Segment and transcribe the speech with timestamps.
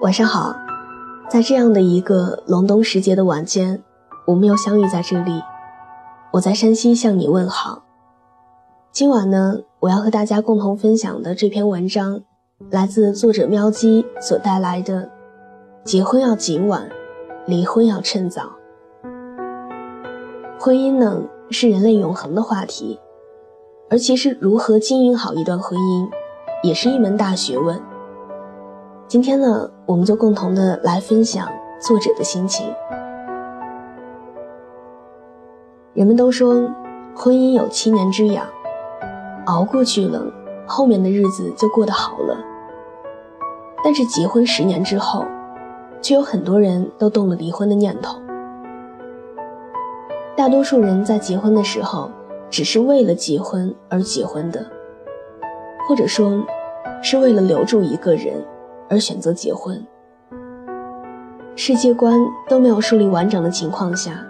[0.00, 0.54] 晚上好，
[1.28, 3.82] 在这样的一个隆冬时节的晚间，
[4.28, 5.42] 我们又相遇在这里。
[6.30, 7.82] 我在山西向你问好。
[8.92, 12.22] 今晚呢，我要和大家共同分享的这篇文章，
[12.70, 15.10] 来自作者喵姬所带来的：
[15.82, 16.88] 结婚要紧晚，
[17.44, 18.52] 离婚要趁早。
[20.60, 23.00] 婚姻呢，是人类永恒的话题，
[23.90, 26.08] 而其实如何经营好一段婚姻，
[26.62, 27.82] 也是一门大学问。
[29.08, 31.48] 今天呢，我们就共同的来分享
[31.80, 32.70] 作者的心情。
[35.94, 36.70] 人们都说，
[37.16, 38.46] 婚姻有七年之痒，
[39.46, 40.30] 熬过去了，
[40.66, 42.36] 后面的日子就过得好了。
[43.82, 45.24] 但是结婚十年之后，
[46.02, 48.20] 却有很多人都动了离婚的念头。
[50.36, 52.10] 大多数人在结婚的时候，
[52.50, 54.66] 只是为了结婚而结婚的，
[55.88, 56.44] 或者说，
[57.02, 58.44] 是为了留住一个人
[58.88, 59.84] 而选择结婚。
[61.56, 64.24] 世界观都没有树立完整的情况下，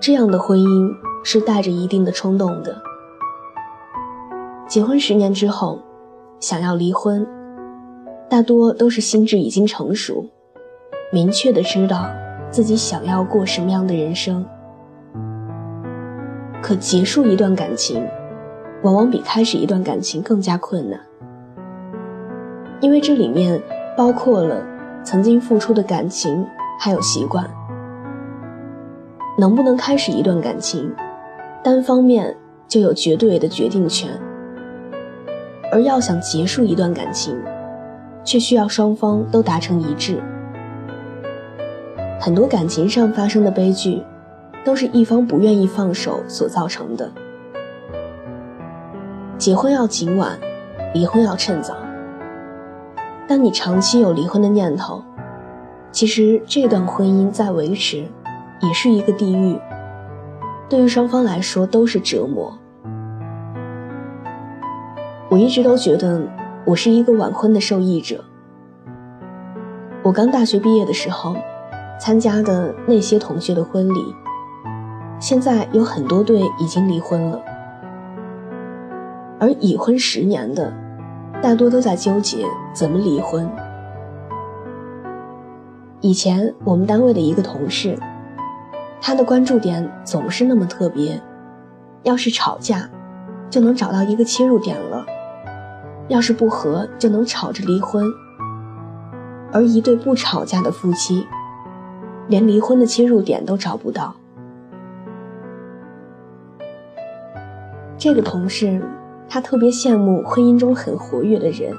[0.00, 0.92] 这样的婚姻
[1.22, 2.76] 是带着一定的冲动的。
[4.66, 5.78] 结婚十年之后，
[6.40, 7.26] 想要离婚，
[8.28, 10.26] 大多都是心智已经成熟，
[11.12, 12.06] 明确的知道
[12.50, 14.44] 自己想要过什么样的人生。
[16.60, 18.04] 可结束一段感情，
[18.82, 20.98] 往往比开始一段感情更加困难，
[22.82, 23.58] 因为这里面
[23.96, 24.62] 包括了
[25.02, 26.46] 曾经付出的感情，
[26.78, 27.48] 还有习惯。
[29.38, 30.94] 能不能开始一段感情，
[31.64, 32.36] 单方面
[32.68, 34.10] 就有绝对的决定权；
[35.72, 37.34] 而要想结束一段感情，
[38.22, 40.20] 却需要双方都达成一致。
[42.20, 44.02] 很多感情上发生的悲剧。
[44.64, 47.10] 都是一方不愿意放手所造成的。
[49.36, 50.38] 结婚要紧晚，
[50.94, 51.74] 离婚要趁早。
[53.28, 55.02] 当你长期有离婚的念头，
[55.90, 58.06] 其实这段婚姻再维持，
[58.60, 59.58] 也是一个地狱，
[60.68, 62.58] 对于双方来说都是折磨。
[65.30, 66.20] 我一直都觉得
[66.64, 68.22] 我是一个晚婚的受益者。
[70.02, 71.36] 我刚大学毕业的时候，
[71.98, 74.14] 参加的那些同学的婚礼。
[75.20, 77.40] 现在有很多对已经离婚了，
[79.38, 80.72] 而已婚十年的，
[81.42, 83.50] 大多都在纠结怎么离婚。
[86.00, 87.98] 以前我们单位的一个同事，
[89.00, 91.20] 他的关注点总是那么特别，
[92.04, 92.88] 要是吵架，
[93.50, 95.04] 就能找到一个切入点了；
[96.06, 98.06] 要是不和，就能吵着离婚。
[99.52, 101.26] 而一对不吵架的夫妻，
[102.28, 104.14] 连离婚的切入点都找不到。
[107.98, 108.80] 这个同事，
[109.32, 111.74] 他特别羡慕婚姻中很活跃的人。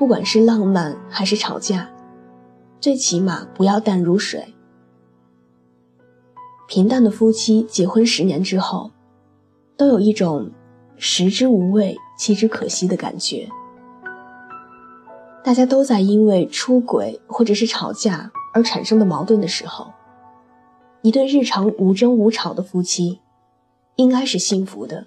[0.00, 1.88] 不管是浪漫还是吵架，
[2.80, 4.52] 最起码不要淡如水。
[6.66, 8.90] 平淡的夫妻结婚十年之后，
[9.76, 10.50] 都有一种
[10.96, 13.48] 食之无味，弃之可惜的感觉。
[15.44, 19.92] 大家都在因为出轨或者是吵架而产生的矛盾的时候，
[21.00, 23.20] 一对日常无争无吵的夫妻。
[23.94, 25.06] 应该是幸福的，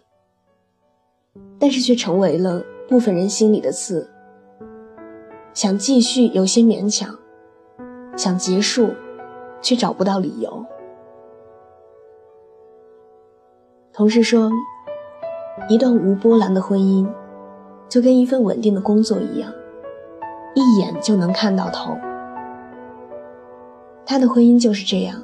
[1.59, 4.09] 但是却成为了部分人心里的刺。
[5.53, 7.17] 想继续有些勉强，
[8.15, 8.91] 想结束，
[9.61, 10.65] 却找不到理由。
[13.91, 14.51] 同事说，
[15.67, 17.09] 一段无波澜的婚姻，
[17.89, 19.51] 就跟一份稳定的工作一样，
[20.53, 21.97] 一眼就能看到头。
[24.05, 25.19] 她的婚姻就是这样，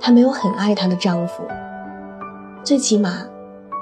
[0.00, 1.44] 她没有很爱她的丈夫。
[2.64, 3.24] 最起码，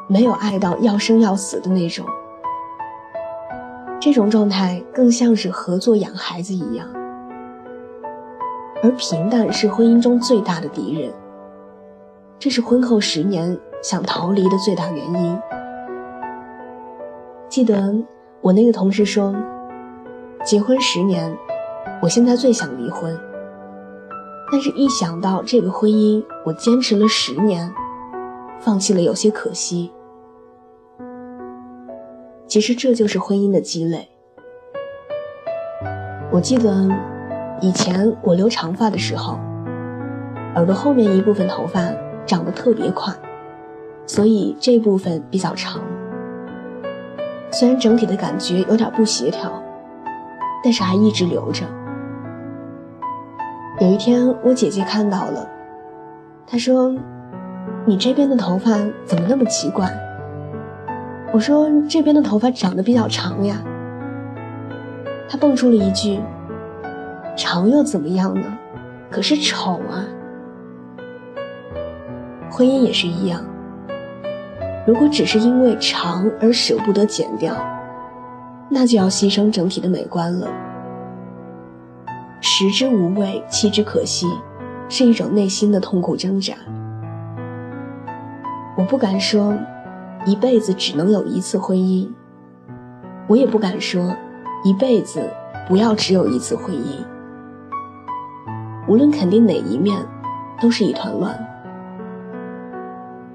[0.08, 2.04] 没有爱到要生要死的那种。
[4.00, 6.88] 这种状态更像是合作养孩子一样。
[8.82, 11.12] 而平淡是婚姻中最大的敌人。
[12.38, 15.38] 这是婚后十年想逃离的最大原因。
[17.48, 17.94] 记得
[18.40, 19.34] 我那个同事说，
[20.44, 21.36] 结婚十年，
[22.00, 23.18] 我现在最想离婚。
[24.50, 27.70] 但是，一想到这个婚姻，我坚持了十年。
[28.60, 29.92] 放弃了有些可惜，
[32.48, 34.08] 其实这就是婚姻的积累。
[36.32, 36.88] 我记得
[37.60, 39.38] 以前我留长发的时候，
[40.54, 41.80] 耳朵后面一部分头发
[42.24, 43.12] 长得特别快，
[44.06, 45.80] 所以这部分比较长。
[47.50, 49.62] 虽然整体的感觉有点不协调，
[50.64, 51.66] 但是还一直留着。
[53.80, 55.46] 有一天我姐姐看到了，
[56.46, 56.96] 她说。
[57.86, 58.70] 你这边的头发
[59.06, 59.90] 怎么那么奇怪？
[61.32, 63.62] 我说这边的头发长得比较长呀。
[65.28, 66.20] 他蹦出了一句
[67.36, 68.58] ：“长又怎么样呢？
[69.10, 70.04] 可是丑啊。
[72.50, 73.42] 婚姻也是一样，
[74.86, 77.54] 如果只是因为长而舍不得剪掉，
[78.70, 80.48] 那就要牺牲整体的美观了。
[82.40, 84.26] 食之无味，弃之可惜，
[84.88, 86.54] 是一种内心的痛苦挣扎。
[88.76, 89.54] 我不敢说，
[90.26, 92.08] 一辈子只能有一次婚姻。
[93.26, 94.14] 我也不敢说，
[94.64, 95.22] 一辈子
[95.68, 97.04] 不要只有一次婚姻。
[98.86, 99.98] 无论肯定哪一面，
[100.60, 101.38] 都是一团乱。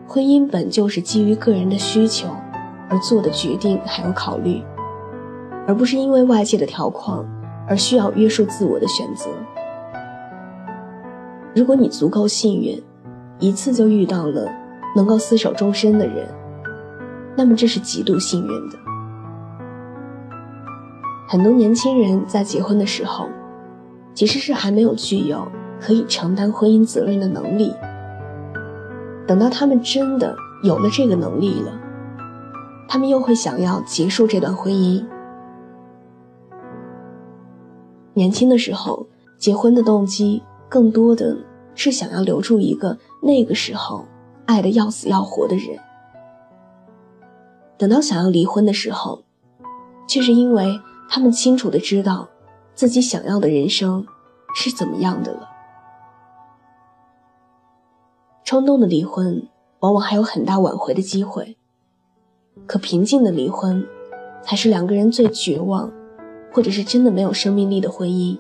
[0.08, 2.28] 婚姻本就是基于个人的需求
[2.90, 4.64] 而做的决定，还有考虑，
[5.68, 7.26] 而不是因为外界的条框
[7.68, 9.30] 而需要约束自我的选择。
[11.56, 12.84] 如果你足够幸运，
[13.40, 14.48] 一次就遇到了
[14.96, 16.28] 能够厮守终身的人，
[17.36, 18.78] 那么这是极度幸运的。
[21.28, 23.28] 很多年轻人在结婚的时候，
[24.14, 25.48] 其实是还没有具有
[25.80, 27.74] 可以承担婚姻责任的能力。
[29.26, 31.72] 等到他们真的有了这个能力了，
[32.88, 35.04] 他们又会想要结束这段婚姻。
[38.14, 39.08] 年轻的时候
[39.40, 41.36] 结婚的动机，更多的
[41.74, 44.06] 是想要留住一个那个时候
[44.46, 45.80] 爱的要死要活的人。
[47.84, 49.24] 等到想要离婚的时候，
[50.08, 50.80] 却是因为。
[51.10, 52.30] 他们清楚的知道，
[52.74, 54.08] 自己想要的人生
[54.56, 55.50] 是怎么样的了。
[58.46, 59.46] 冲动的离婚
[59.82, 61.58] 往往还有很大挽回的机会，
[62.66, 63.86] 可平静的离婚，
[64.42, 65.92] 才是两个人最绝望，
[66.54, 68.40] 或者是真的没有生命力的婚姻。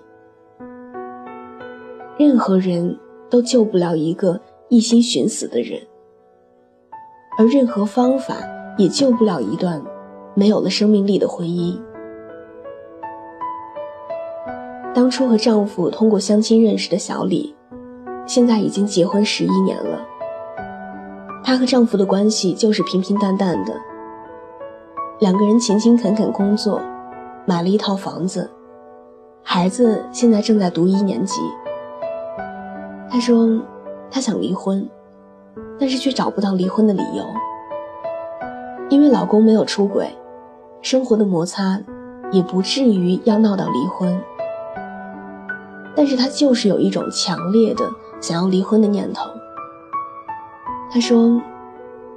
[2.18, 2.98] 任何人
[3.30, 5.86] 都救不了一个一心寻死的人，
[7.38, 8.36] 而任何方法
[8.78, 9.82] 也救不了一段
[10.36, 11.80] 没有了生命力的婚姻。
[14.94, 17.56] 当初和丈夫通过相亲认识的小李，
[18.26, 20.06] 现在已经结婚十一年了。
[21.44, 23.74] 她和丈夫的关系就是平平淡淡的，
[25.20, 26.80] 两个人勤勤恳恳工作，
[27.46, 28.50] 买了一套房子，
[29.44, 31.42] 孩子现在正在读一年级。
[33.10, 33.60] 她说，
[34.10, 34.88] 她想离婚，
[35.80, 37.24] 但是却找不到离婚的理由，
[38.90, 40.08] 因为老公没有出轨，
[40.82, 41.80] 生活的摩擦
[42.32, 44.20] 也不至于要闹到离婚。
[45.96, 47.84] 但是她就是有一种强烈的
[48.22, 49.30] 想要离婚的念头。
[50.92, 51.42] 她说，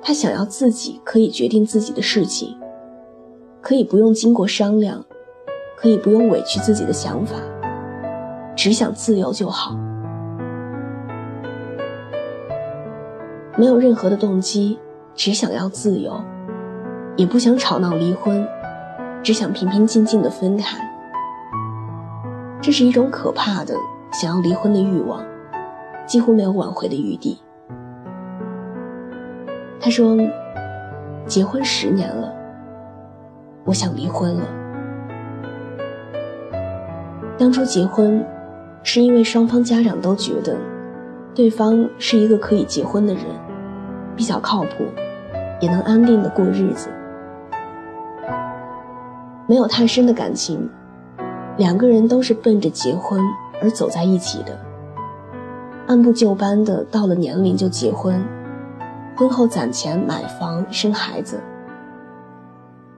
[0.03, 2.57] 她想要自己可以决定自己的事情，
[3.61, 5.05] 可以不用经过商量，
[5.77, 7.37] 可以不用委屈自己的想法，
[8.55, 9.75] 只想自由就好，
[13.57, 14.79] 没有任何的动机，
[15.15, 16.19] 只想要自由，
[17.17, 18.47] 也不想吵闹离婚，
[19.23, 20.79] 只想平平静静的分开。
[22.61, 23.75] 这是一种可怕的
[24.13, 25.25] 想要离婚的欲望，
[26.07, 27.39] 几乎没有挽回的余地。
[29.81, 30.17] 他说
[31.27, 32.33] ：“结婚十年了，
[33.65, 34.43] 我想离婚了。
[37.39, 38.25] 当初结婚，
[38.83, 40.57] 是因为双方家长都觉得，
[41.35, 43.23] 对方是一个可以结婚的人，
[44.17, 44.85] 比较靠谱，
[45.61, 46.89] 也能安定的过日子，
[49.47, 50.69] 没有太深的感情。”
[51.57, 53.19] 两个人都是奔着结婚
[53.63, 54.61] 而走在一起的，
[55.87, 58.23] 按部就班的到了年龄就结婚，
[59.17, 61.41] 婚后攒钱买房生孩子，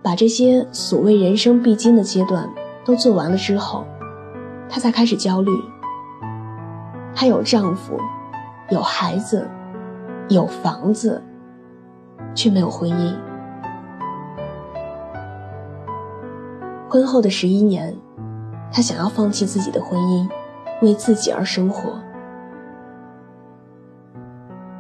[0.03, 2.49] 把这些所谓人生必经的阶段
[2.85, 3.85] 都做完了之后，
[4.69, 5.53] 她才开始焦虑。
[7.15, 7.97] 她有丈夫，
[8.71, 9.49] 有孩子，
[10.29, 11.23] 有房子，
[12.35, 13.15] 却没有婚姻。
[16.89, 17.95] 婚后的十一年。
[18.71, 20.29] 她想要放弃自己的婚姻，
[20.83, 21.99] 为自己而生活。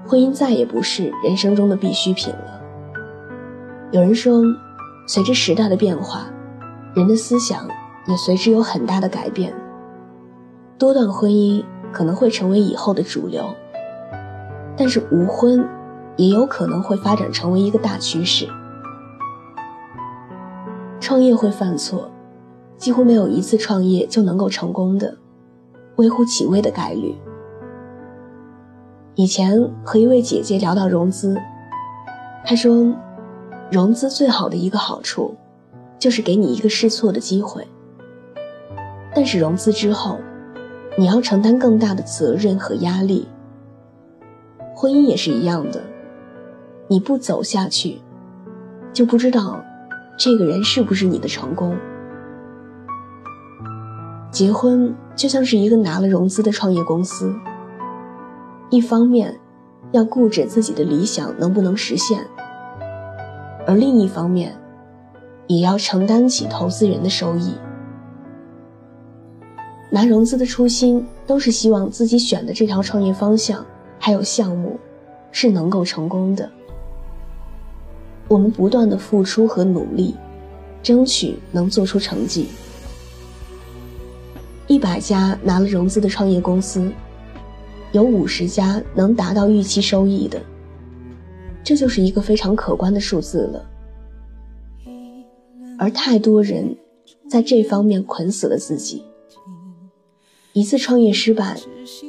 [0.07, 2.61] 婚姻再也不是人生中的必需品了。
[3.91, 4.43] 有人说，
[5.07, 6.27] 随着时代的变化，
[6.95, 7.67] 人的思想
[8.07, 9.55] 也随之有很大的改变。
[10.79, 13.45] 多段婚姻可能会成为以后的主流，
[14.77, 15.67] 但是无婚
[16.17, 18.47] 也有可能会发展成为一个大趋势。
[21.09, 22.11] 创业会犯错。
[22.77, 25.17] 几乎没有一次创业就能够成功的，
[25.97, 27.17] 微乎其微的概率。
[29.15, 31.35] 以前和一位姐姐聊到融资，
[32.45, 32.95] 她说，
[33.73, 35.35] 融资最好的一个好处，
[35.99, 37.67] 就是给你一个试错的机会。
[39.15, 40.19] 但是融资之后，
[40.99, 43.27] 你要承担更大的责任和压力。
[44.77, 45.81] 婚姻也是一样的，
[46.87, 47.99] 你不走下去，
[48.93, 49.65] 就不知道
[50.19, 51.77] 这个人是不是你的成功。
[54.33, 57.33] 结婚就像是一个拿了融资的创业公司，
[58.69, 59.39] 一方面
[59.93, 62.27] 要顾着自己的理想能不能实现，
[63.67, 64.55] 而另一方面
[65.47, 67.55] 也要承担起投资人的收益。
[69.91, 73.65] 拿融资的初心都是希望自己选的这条创业方向
[73.99, 74.79] 还有项目
[75.33, 76.51] 是能够成功的。
[78.29, 80.15] 我们不断的付出和努力，
[80.83, 82.49] 争取能做出成绩。
[84.67, 86.93] 一百家拿了融资的创业公司，
[87.93, 90.39] 有五十家能达到预期收益的，
[91.65, 93.65] 这就是一个非常可观的数字了。
[95.79, 96.77] 而太多人
[97.31, 99.05] 在这方面捆死了自己，
[100.53, 101.57] 一次创业失败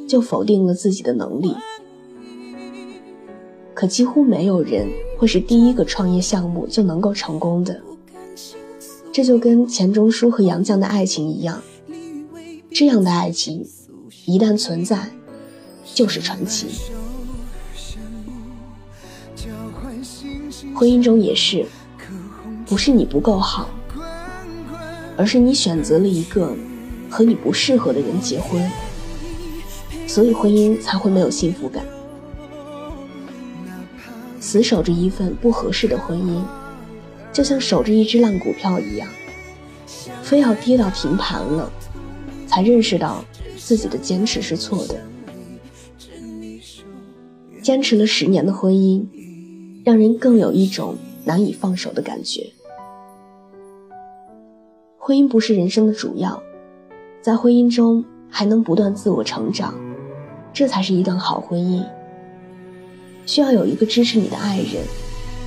[0.06, 1.54] 就否定了自己的能力。
[3.80, 7.80] 可几乎没有人会是第一个创业项目就能够成功的，
[9.10, 11.62] 这就跟钱钟书和杨绛的爱情一样。
[12.70, 13.66] 这样的爱情，
[14.26, 15.08] 一旦存在，
[15.94, 16.66] 就是传奇。
[20.74, 21.64] 婚姻中也是，
[22.66, 23.70] 不是你不够好，
[25.16, 26.54] 而是你选择了一个
[27.08, 28.70] 和你不适合的人结婚，
[30.06, 31.82] 所以婚姻才会没有幸福感。
[34.50, 36.42] 死守着一份不合适的婚姻，
[37.32, 39.08] 就像守着一只烂股票一样，
[40.22, 41.70] 非要跌到平盘了。
[42.48, 43.24] 才认识到
[43.56, 44.96] 自己的坚持是错的。
[47.62, 49.06] 坚持了十年的婚姻，
[49.84, 52.50] 让人更有一种难以放手的感觉。
[54.98, 56.42] 婚姻不是人生的主要，
[57.22, 59.72] 在婚姻中还能不断自我成长，
[60.52, 61.84] 这才是一段好婚姻。
[63.30, 64.82] 需要有一个支持你的爱人，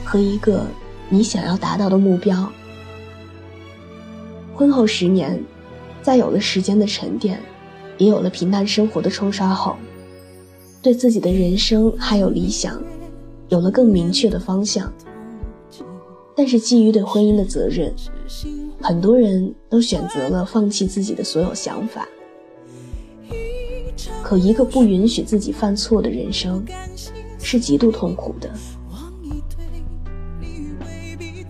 [0.06, 0.66] 和一个
[1.10, 2.50] 你想要达到的目标。
[4.54, 5.38] 婚后十年。
[6.02, 7.40] 在有了时间的沉淀，
[7.98, 9.78] 也有了平淡生活的冲刷后，
[10.82, 12.82] 对自己的人生还有理想，
[13.48, 14.92] 有了更明确的方向。
[16.36, 17.94] 但是基于对婚姻的责任，
[18.82, 22.06] 很多人都选择了放弃自己的所有想法。
[24.22, 26.62] 可一个不允许自己犯错的人生，
[27.44, 28.52] 是极度痛苦的。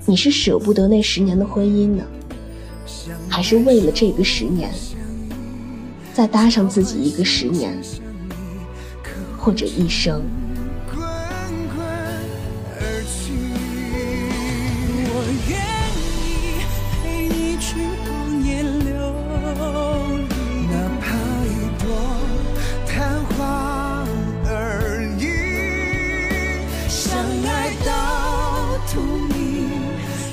[0.05, 2.03] 你是舍不得那十年的婚姻呢？
[3.29, 4.69] 还是为了这个十年，
[6.13, 7.79] 再搭上自己一个十年，
[9.37, 10.21] 或者一生。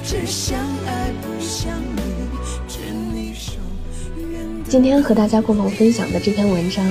[0.02, 1.78] 只想爱不想
[3.12, 3.34] 你
[4.66, 6.84] 今天和大家共同分享的这篇文章，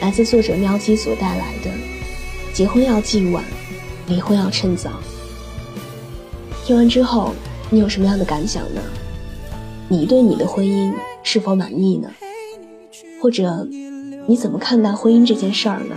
[0.00, 1.70] 来自作者喵姬所带来的
[2.52, 3.42] “结婚要记晚，
[4.06, 4.90] 离婚要趁早”。
[6.64, 7.32] 听完之后，
[7.70, 8.80] 你有什么样的感想呢？
[9.88, 10.92] 你对你的婚姻
[11.22, 12.10] 是否满意呢？
[13.20, 13.66] 或者
[14.26, 15.96] 你怎么看待婚姻这件事儿呢？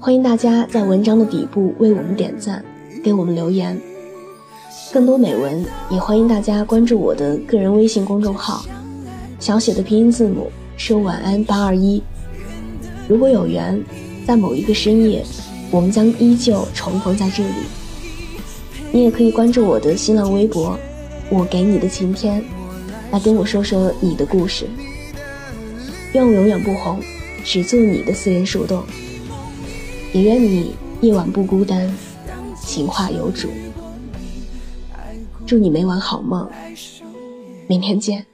[0.00, 2.64] 欢迎大家在文章的底部为我们点赞，
[3.02, 3.80] 给我们留言。
[4.92, 8.64] 更多美文，也欢迎大家关注我的个人微信公众号。
[9.38, 12.02] 小写的拼音字母是晚安八二一。
[13.08, 13.82] 如果有缘，
[14.26, 15.24] 在某一个深夜，
[15.70, 17.54] 我们将依旧重逢在这里。
[18.92, 20.78] 你也可以关注我的新浪微博，
[21.30, 22.42] 我给你的晴天，
[23.10, 24.66] 来跟我说说你的故事。
[26.12, 27.00] 愿我永远不红，
[27.44, 28.82] 只做你的私人树洞。
[30.12, 31.92] 也愿你夜晚不孤单，
[32.62, 33.48] 情话有主。
[35.46, 36.50] 祝你每晚好梦，
[37.68, 38.26] 明天见。